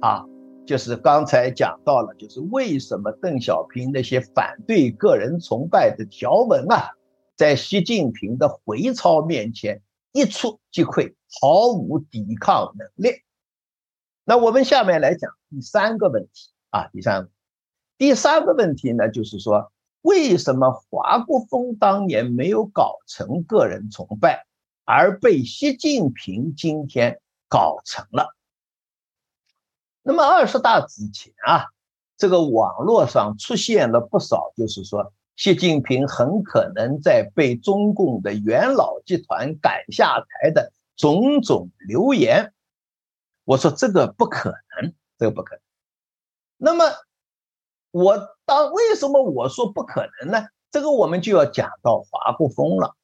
[0.00, 0.24] 啊，
[0.66, 6.90] 就是刚才讲到了，就是为什么邓小平那些反对个人崇拜的条文啊，
[7.34, 9.82] 在习近平的回抄面前
[10.12, 13.22] 一触即溃，毫无抵抗能力。
[14.24, 17.30] 那我们下面来讲第三个问题啊，第三个，
[17.96, 19.72] 第三个问题呢，就是说，
[20.02, 24.44] 为什么华国锋当年没有搞成个人崇拜，
[24.84, 28.34] 而被习近平今天搞成了？
[30.08, 31.66] 那么二十大之前啊，
[32.16, 42.52] 这个网络上出现了不少，就是说，习近平很可能在被中共的元老集团赶下台的种种流言。
[43.44, 45.60] 我说这个不可能，这个不可能。
[46.56, 46.84] 那么
[47.90, 50.46] 我当为什么我说不可能呢？
[50.70, 52.94] 这个我们就要讲到华国锋了，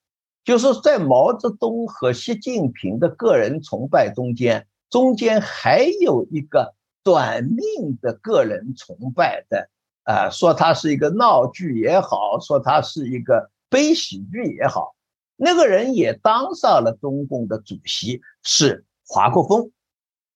[0.44, 9.68] 就是在毛泽东和习近平的个人崇拜中间，中间还有一个短命的个人崇拜的，
[10.04, 14.94] 啊，说他是一个闹剧也好，说他是一个悲喜剧也好，
[15.36, 19.70] 那个人也当上了中共的主席，是华国锋。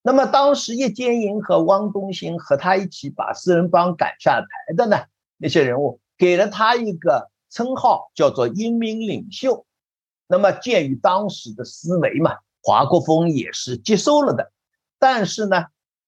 [0.03, 5.05] 那么当时叶剑英和汪东兴和他一起把四人帮赶下台的呢？
[5.37, 9.67] 那些人物给了他一个称号，叫做英明领袖。
[10.29, 14.53] 那么鉴于当时的思维嘛，华国锋也是接受了的。
[14.99, 15.67] 但是呢，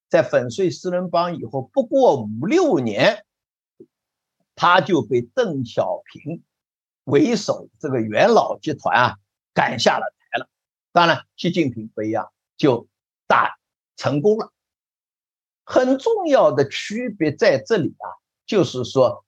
[0.08, 3.24] 在粉碎四人帮以后，不过五六年，
[4.54, 6.42] 他就被邓小平
[7.04, 9.16] 为首这个元老集团啊
[9.54, 10.48] 赶下了台了。
[10.92, 12.86] 当然，习近平不一样，就
[13.26, 13.56] 大。
[14.00, 14.52] 成功了，
[15.64, 18.06] 很重要的区别在这里啊，
[18.46, 19.24] 就是说，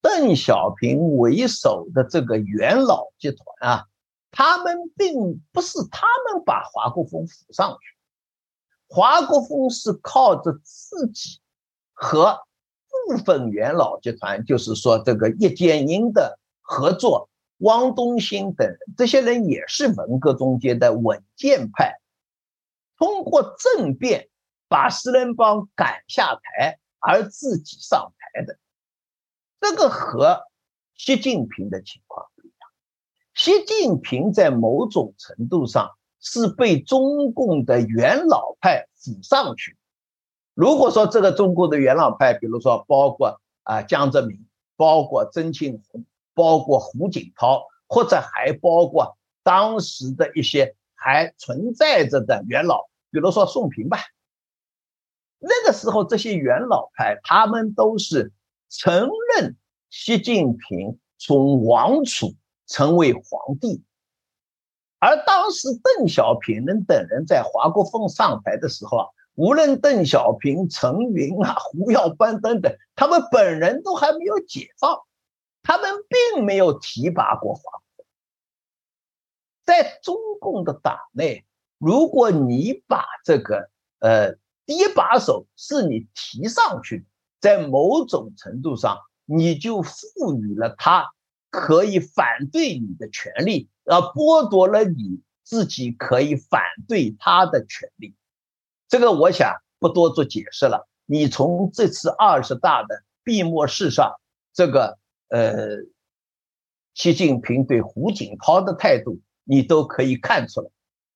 [0.00, 3.84] 邓小平为首的这个元老集团啊，
[4.30, 7.97] 他们并不是他们把华国锋扶上去，
[8.88, 11.40] 华国锋是靠着自己
[11.92, 12.40] 和
[13.08, 17.28] 部分元老集团，就是说这个叶剑英的合作，
[17.58, 22.00] 汪东兴等人，这些人也是文革中间的稳健派。
[22.96, 24.28] 通过政变
[24.68, 28.58] 把四人帮赶下台，而自己上台的，
[29.60, 30.42] 这个和
[30.94, 32.70] 习近平的情况不一样。
[33.34, 39.76] 习近平在某种程度上是被中共的元老派扶上去。
[40.54, 44.46] 如果说这个中共的元老派，比如说包括啊江泽民，
[44.76, 50.74] 包括曾庆红，包括胡锦涛，或者还包括当时的一些。
[51.00, 53.98] 还存在着的元老，比如说宋平吧。
[55.38, 58.32] 那个时候，这些元老派他们都是
[58.68, 59.56] 承认
[59.90, 62.34] 习近平从王储
[62.66, 63.80] 成为皇帝，
[65.00, 75.00] 而当时邓小平等等人在华国锋上台的时候啊，无论邓小平、陈云啊、胡耀邦等等，他们本人都还没有解放，
[75.62, 75.90] 他们
[76.34, 77.62] 并没有提拔过华。
[79.64, 81.44] 在中共的党内，
[81.78, 83.70] 如果你把这个
[84.00, 84.32] 呃
[84.66, 87.04] 第一把手是你提上去的，
[87.40, 91.06] 在某种程度上，你就赋予了他
[91.50, 98.14] 可以反对你的权利，而剥夺了你自己可以反对他的权利。
[98.88, 100.88] 这个我想不多做解释了。
[101.06, 104.20] 你从这次二十大的闭幕式上，
[104.52, 104.98] 这个
[105.28, 105.78] 呃，
[106.94, 109.20] 习近平对胡锦涛的态度。
[109.50, 110.68] 你都可以看出来，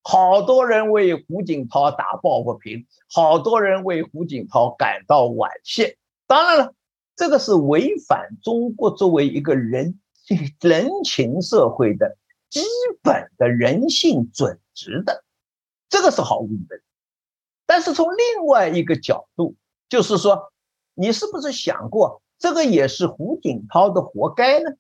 [0.02, 5.98] 好多人为胡锦涛打抱不平，好多人为胡锦涛感到惋惜。
[6.26, 6.74] 当然了，
[7.14, 10.00] 这个是违反中国作为一个人
[10.62, 12.16] 人情社会的
[12.52, 12.60] 基
[13.02, 15.24] 本的人性准则的，
[15.88, 16.82] 这个是毫无疑问。
[17.64, 19.56] 但是从另外一个角度，
[19.88, 20.52] 就是说，
[20.92, 24.70] 你是不是想过，这个也是胡锦涛的活该呢？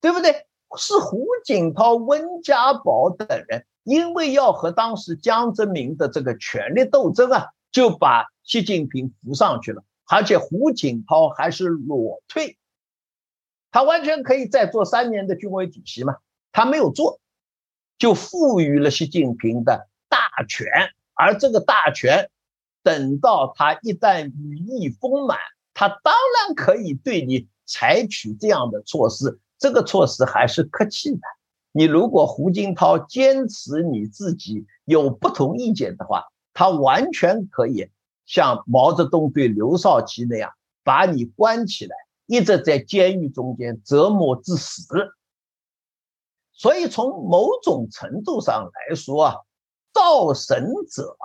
[0.00, 0.46] 对不对？
[0.78, 9.84] 是胡锦涛、温家宝等人，因为要和当时江泽民的这个权力斗争啊，就把习近平扶上去了。
[10.06, 12.56] 而且胡锦涛还是裸退，
[13.70, 16.16] 他完全可以再做三年的军委主席嘛，
[16.52, 17.18] 他没有做，
[17.98, 20.68] 就赋予了习近平的大权。
[21.14, 22.30] 而这个大权，
[22.82, 25.38] 等到他一旦羽翼丰满，
[25.72, 29.40] 他当然可以对你采取这样的措施。
[29.58, 31.20] 这个措施还是客气的。
[31.70, 37.88] 你如果胡锦涛坚持你自己有不同意见的话，他完全可以
[38.26, 40.50] 像毛泽东对刘少奇那样，
[40.82, 41.96] 把你关起来，
[42.26, 44.84] 一直在监狱中间折磨致死。
[46.62, 49.34] 所以从某种程度上来说啊，
[49.92, 51.16] 造神者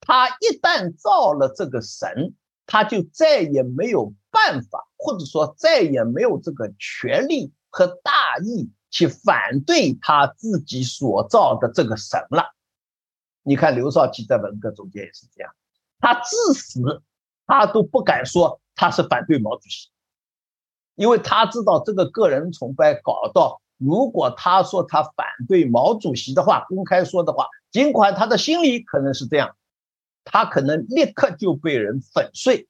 [0.00, 2.34] 他一旦造了这个神，
[2.66, 12.52] 他就再也没有办法，或者说再也没有这个权利和大义去反对他自己所造的这个神了。
[13.44, 15.54] 你看刘少奇在文革中间也是这样，
[16.00, 16.80] 他至死
[17.46, 19.88] 他都不敢说他是反对毛主席，
[20.96, 29.56] 因为他知道这个个人崇拜搞到，如果他说他反对毛主席的话，公开说的话，尽管他的心里可能是这样。
[30.30, 32.68] 他可能立刻就被人粉碎，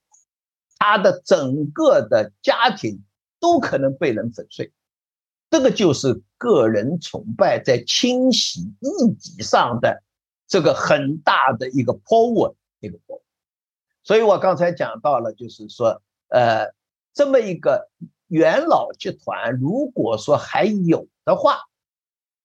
[0.77, 3.03] 他的整个的家庭
[3.41, 4.73] 都可能被人粉碎，
[5.51, 10.05] 这个就是个人崇拜在清洗异己上的
[10.47, 13.23] 这个很大的一个 power 一个 power。
[14.05, 16.73] 所以我刚才讲到了，就是说，呃，
[17.13, 17.91] 这么一个
[18.29, 21.59] 元老集团，如果说还有的话，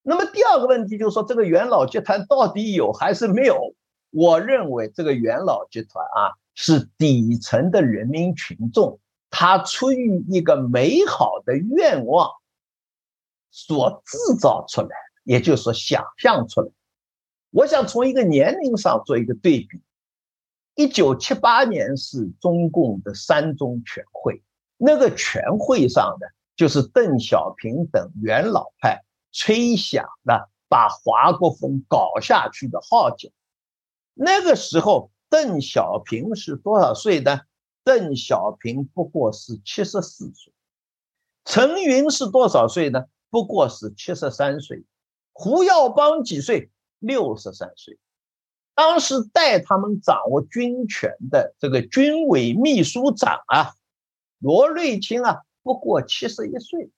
[0.02, 3.76] 那么第二个问题就是说，这个元老集团到底有还是没有？
[4.10, 9.00] 我认为这个元老集团啊，是底层的人民群众，
[9.30, 12.30] 他出于一个美好的愿望
[13.50, 14.90] 所制造出来，
[15.24, 16.70] 也就是说想象出来。
[17.50, 19.82] 我想从一个年龄上做一个对比：
[20.76, 24.42] 一九七八年是中共的三中全会，
[24.86, 26.28] 那个全会上的
[26.58, 29.02] 就是邓小平等元老派
[29.32, 33.30] 吹响了把华国锋搞下去的号角。
[34.14, 37.42] 那个时候，邓小平是多少岁呢？
[37.86, 40.54] 邓小平不过是七十四岁。
[41.46, 43.06] 陈云是多少岁呢？
[43.30, 44.84] 不过是七十三岁。
[45.32, 46.70] 胡耀邦几岁？
[47.00, 47.98] 六十三岁。
[48.76, 53.74] 当时带他们掌握军权的这个军委秘书长啊，
[54.44, 56.92] 罗瑞卿啊，不过七十一岁。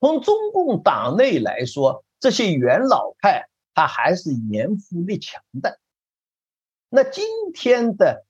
[0.00, 3.48] 从中共党内来说，这些元老派。
[3.74, 5.80] 他还是年富力强的。
[6.90, 7.24] 那今
[7.54, 8.26] 天的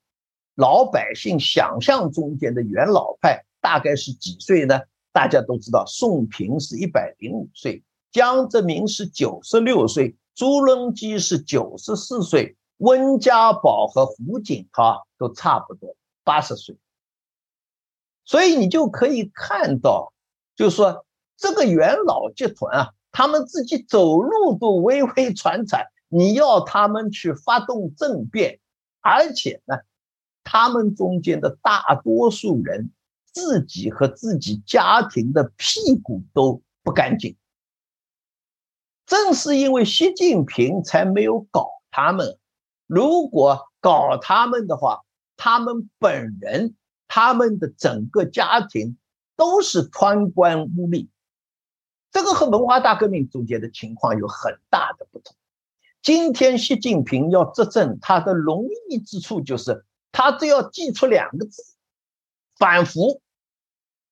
[0.55, 4.79] 老百姓想象中间的元老派大概是几岁呢？
[5.11, 16.77] 大家都知道，宋平是一百零五岁，江泽民是九十六岁，朱镕基是九十四岁，温家宝和胡锦涛都差不多八十岁。
[18.25, 20.13] 所以你就可以看到，
[20.55, 21.05] 就是说
[21.37, 22.89] 这个元老集团啊。
[23.15, 28.59] 他们自己走路都微微喘喘，你要他们去发动政变，
[29.01, 29.77] 而且呢，
[30.43, 32.91] 他们中间的大多数人
[33.31, 37.37] 自己和自己家庭的屁股都不干净。
[39.05, 42.39] 正是因为习近平才没有搞他们，
[42.87, 45.03] 如果搞他们的话，
[45.37, 46.73] 他们本人、
[47.07, 48.97] 他们的整个家庭
[49.35, 51.09] 都是贪官污吏。
[52.11, 55.35] 这个和文化大革命中间的情况有很大的不同。
[56.01, 61.63] 今天习近平要执政，他的容易之处就是他只要记出两个字
[62.59, 63.21] “反腐”，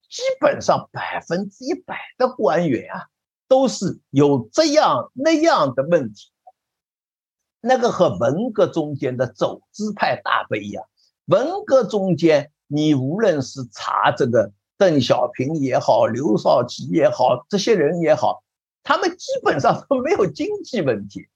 [0.10, 3.08] 基本上百分之一百的官员啊
[3.48, 6.32] 都是有这样那样的问题。
[7.60, 10.86] 那个和文革中间的走资派大不一样。
[11.26, 14.52] 文革中间，你无论是查这个。
[14.78, 18.42] 邓小平也好，刘少奇也好，这些人也好，
[18.82, 21.28] 他们基本上都没有经济问题，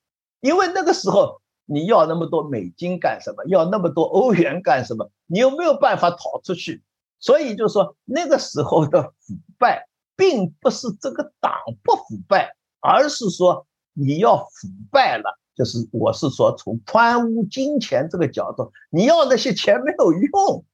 [0.42, 3.46] 因为那个时候你要那么多美金干什么？
[3.46, 5.12] 要那么多欧元干什么？
[5.28, 6.82] 你又没有办法逃出去，
[7.20, 20.66] 所以就说那个时候的腐败，并不是这个党不腐败，而是说你要腐败了，就是我是说从贪污金钱这个角度，你要那些钱没有用。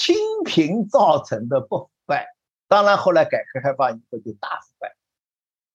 [0.00, 0.16] 清
[0.46, 2.26] 贫造成的不腐败，
[2.68, 4.96] 当然后来改革开放以后就大腐败。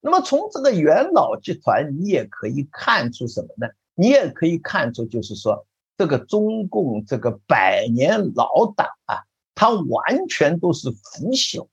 [0.01, 3.67] 那么从这个元老集团，你也可以看出什么呢？
[3.93, 11.69] 你也可以看出，就是说这个中共这个百年老党啊，它完全都是腐朽的。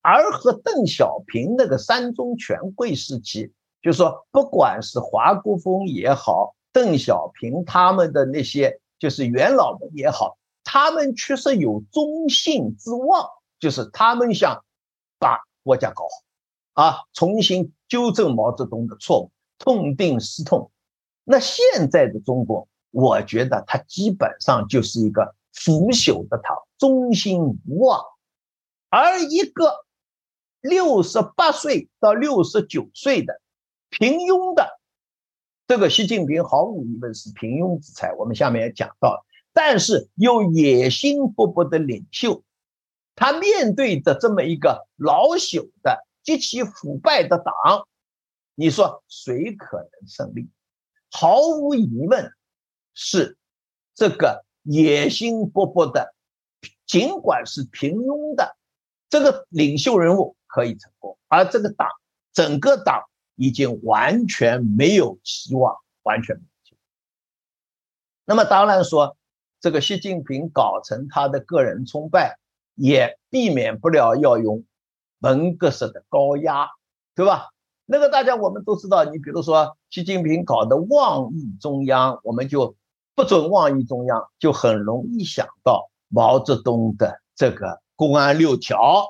[0.00, 10.38] 而和邓小平那个三中全会时期，就说不管是华国锋也好，邓小平他们的那些就是元老们也好。
[10.70, 13.26] 他们确实有忠信之望，
[13.58, 14.62] 就是他们想
[15.18, 16.04] 把国家搞
[16.74, 20.70] 好，啊，重新纠正毛泽东的错误，痛定思痛。
[21.24, 28.04] 那现在的中国，我觉得它基本上就是一个腐朽的党，忠心无望。
[28.90, 29.86] 而一个
[30.60, 33.40] 六十八岁到六十九岁的
[33.88, 34.78] 平庸的，
[35.66, 38.12] 这个习近平毫无疑问是平庸之才。
[38.18, 39.24] 我们下面也讲到。
[39.60, 42.44] 但是有野心勃勃的领袖，
[43.16, 47.52] 他面对着这么一个老朽的极其腐败的党，
[48.54, 50.48] 你说谁可能胜利？
[51.10, 52.32] 毫无疑问，
[52.94, 53.36] 是
[53.96, 56.14] 这个野心勃勃的，
[56.86, 58.56] 尽管是平庸的
[59.10, 61.88] 这个领袖人物可以成功，而这个党
[62.32, 63.02] 整个党
[63.34, 65.74] 已经完全没有希望，
[66.04, 66.80] 完全没有希望。
[68.24, 69.16] 那么当然说，
[69.60, 72.38] 这个习近平搞成他的个人崇拜，
[72.74, 74.64] 也避免不了要用
[75.20, 76.68] 文革式的高压，
[77.14, 77.48] 对吧？
[77.86, 82.76] 那个大家我们都知道，你比如说习近平搞的妄议中央，我们就
[83.14, 89.06] 不准妄议中央，就很容易想到毛泽东的这个公安六条，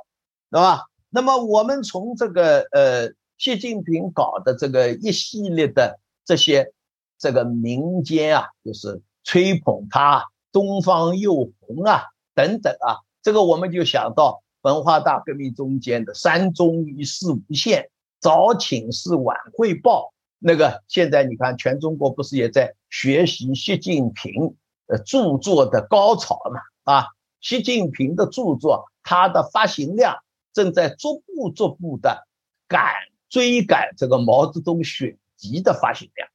[0.51, 0.85] 对吧？
[1.11, 6.73] 那么我们从这个呃习近平搞的这个一系列的这些
[7.19, 17.91] 这个民间啊，就是吹捧他东方又红啊等等啊，这个我们就想到文化大革命中间的三中一四无限。
[18.21, 24.57] 早请示晚汇报，那个现在你看，全中国不是也在学习习近平
[24.89, 26.61] 呃著作的高潮嘛？
[26.83, 27.07] 啊，
[27.41, 30.17] 习近平的著作，他的发行量
[30.53, 32.27] 正在逐步逐步的
[32.67, 32.93] 赶
[33.29, 36.29] 追赶这个毛泽东选集的发行量，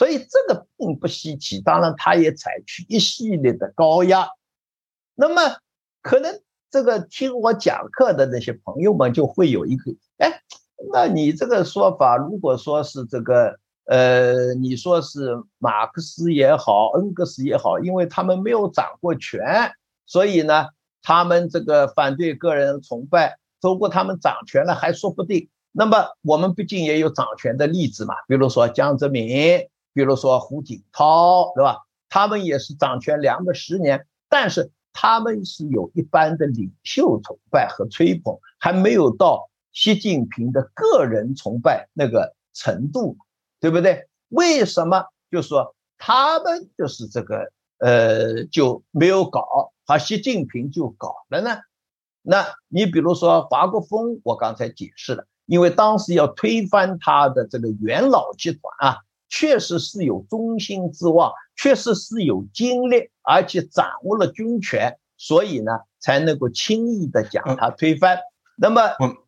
[0.00, 1.60] 所以这个并不稀奇。
[1.60, 4.26] 当然，他也采取一系列的高压。
[5.14, 5.58] 那么，
[6.00, 6.40] 可能
[6.70, 9.92] 这个听我讲课的那些朋友们就会有一个。
[10.16, 10.40] 哎，
[10.90, 19.70] 那你这个说法，如果说是这个，呃，你说是马克思也好，恩格斯也好，因为他们没有掌过权，
[20.06, 20.68] 所以呢，
[21.02, 25.50] 他们这个反对个人崇拜，如果他们掌权了，还说不定。
[25.72, 31.78] 那么我们毕竟也有掌权的例子嘛，比如说江泽民，比如说胡锦涛，对吧？
[32.08, 39.48] 他们也是掌权两个十年，但是他们是有一般的领袖崇拜和吹捧，还没有到。
[39.72, 43.16] 习近平的个人崇拜那个程度，
[43.60, 44.08] 对不对？
[44.28, 51.56] 为什么就说他们就是这个呃就没有搞，而习近平就搞了呢？
[52.20, 58.98] 那你比如说华国锋，我刚才解释了，因为当时要推翻他的这个元老集团啊，
[59.30, 68.18] 确实是有中心之望，确实是有精力，而且掌握了军权，所以呢才能够轻易的将他推翻。
[68.56, 68.82] 那么，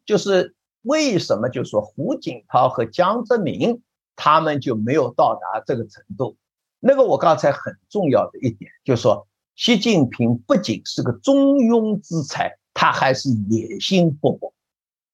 [0.04, 3.80] 就是为什么就说胡锦涛和江泽民
[4.16, 6.36] 他们就没有到达这个程度？
[6.80, 14.52] 那个我刚才很重要的一点就是说，习近平不仅是个中庸之才，他还是野心勃勃。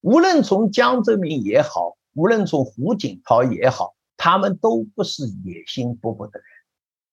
[0.00, 6.46] 无论从江泽民也好，无论从胡锦涛也好，他们都不是野心勃勃的人。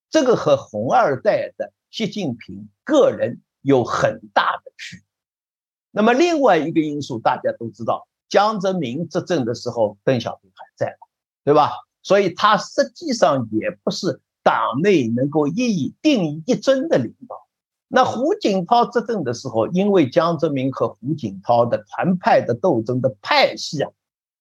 [0.09, 5.05] 这个和红二代的习近平个人有很大的区别。
[5.91, 10.97] 那么另外一个因素，大家都知道，江泽民执政的时候，邓小平还在，
[11.45, 11.71] 对吧？
[12.01, 17.47] 所以他实际上也不是党内能够一以定一尊的领导。
[17.87, 23.91] 那胡锦涛执政的时候，因为江泽民和胡锦涛的团派的斗争的派系啊，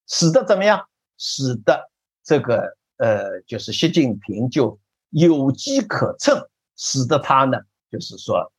[0.06, 0.88] 使得怎么样？
[1.16, 1.90] 使得
[2.24, 4.78] 这个呃，就是习近平就
[5.10, 7.58] 有机可乘，使得他呢，
[7.90, 8.50] 就是说。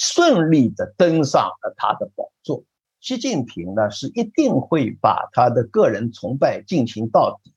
[0.00, 2.62] 顺利的登上了他的宝座。
[3.00, 7.52] 习近平呢是一定会把他的个人崇拜进行到底。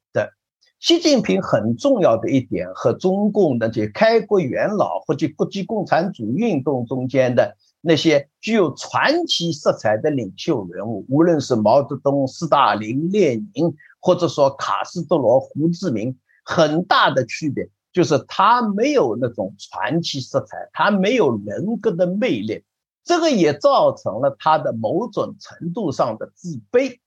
[0.82, 17.70] 习近平很重要的一点和中共的这开国元老或者国际共产主义运动中间的那些具有传奇色彩的领袖人物，无论是毛泽东、斯大林、列宁，或者说卡斯特罗、胡志明，很大的区别。
[17.94, 22.64] 就是他没有那种传奇色彩，他没有人格的魅力，
[23.04, 26.98] 这个也造成了他的某种程度上的自卑。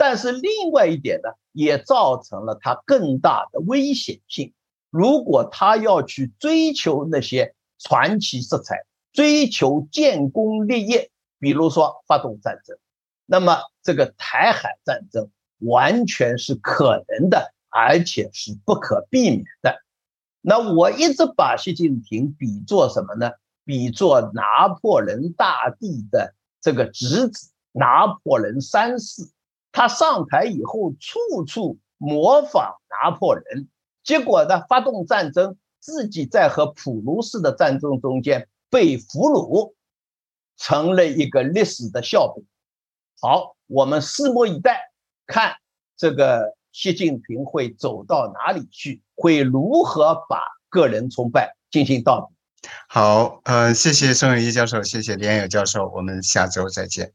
[0.00, 4.54] 但是另外一点呢，也造成了他更大的危险性。
[4.88, 8.78] 如果他要去追求那些传奇色彩，
[9.12, 12.78] 追求建功立业，比如说发动战争，
[13.26, 15.28] 那么这个台海战争
[15.58, 19.82] 完全是可能的，而且是不可避免的。
[20.40, 23.32] 那我一直把习近平比作什么呢？
[23.66, 29.28] 比作拿破仑大帝的这个侄子拿破仑三世。
[29.72, 33.68] 他上台以后，处处模仿拿破仑，
[34.02, 39.74] 结果呢，发动战争，自己在和普鲁士的战争中间被俘虏，
[40.56, 42.44] 成了一个历史的笑柄。
[43.20, 44.90] 好，我们拭目以待，
[45.26, 45.56] 看
[45.96, 46.56] 这个。
[46.72, 49.02] 习近平会走到哪里去？
[49.16, 52.68] 会如何把个人崇拜进行到底？
[52.88, 57.12] 好，呃，谢谢宋永一教授，谢谢连友教授，我们下周再见。